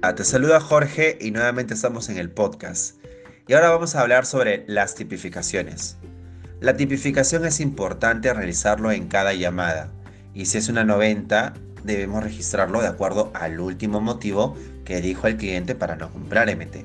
[0.00, 2.94] Ah, te saluda Jorge y nuevamente estamos en el podcast.
[3.48, 5.96] Y ahora vamos a hablar sobre las tipificaciones.
[6.60, 9.90] La tipificación es importante realizarlo en cada llamada
[10.34, 15.36] y si es una 90 debemos registrarlo de acuerdo al último motivo que dijo el
[15.36, 16.84] cliente para no comprar MT.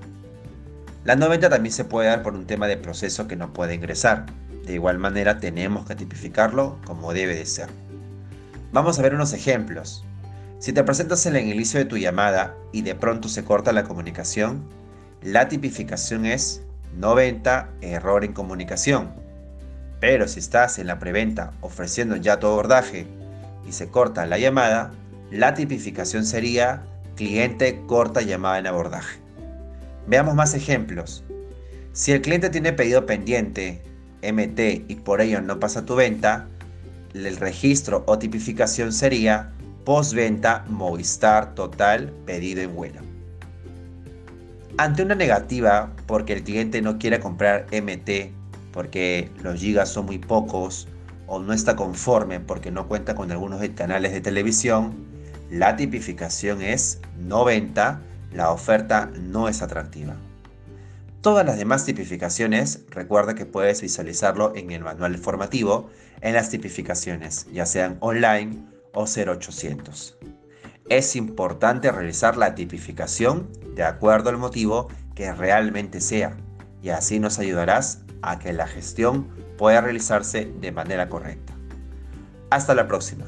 [1.05, 4.25] La 90 también se puede dar por un tema de proceso que no puede ingresar.
[4.65, 7.69] De igual manera tenemos que tipificarlo como debe de ser.
[8.71, 10.03] Vamos a ver unos ejemplos.
[10.63, 13.83] Si te presentas en el inicio de tu llamada y de pronto se corta la
[13.83, 14.63] comunicación,
[15.21, 16.61] la tipificación es
[16.95, 19.11] 90 error en comunicación.
[19.99, 23.05] Pero si estás en la preventa ofreciendo ya tu abordaje
[23.67, 24.93] y se corta la llamada,
[25.31, 26.85] la tipificación sería
[27.17, 29.19] cliente corta llamada en abordaje.
[30.07, 31.25] Veamos más ejemplos.
[31.91, 33.81] Si el cliente tiene pedido pendiente,
[34.21, 36.47] MT, y por ello no pasa tu venta,
[37.13, 39.52] el registro o tipificación sería
[39.85, 43.01] Postventa Movistar Total pedido en vuelo.
[44.77, 48.33] Ante una negativa porque el cliente no quiere comprar MT
[48.71, 50.87] porque los gigas son muy pocos
[51.27, 54.95] o no está conforme porque no cuenta con algunos canales de televisión,
[55.51, 58.01] la tipificación es 90,
[58.33, 60.15] la oferta no es atractiva.
[61.21, 65.89] Todas las demás tipificaciones, recuerda que puedes visualizarlo en el manual formativo
[66.21, 70.17] en las tipificaciones, ya sean online o 0800.
[70.89, 76.37] Es importante realizar la tipificación de acuerdo al motivo que realmente sea
[76.81, 79.27] y así nos ayudarás a que la gestión
[79.57, 81.53] pueda realizarse de manera correcta.
[82.49, 83.25] Hasta la próxima.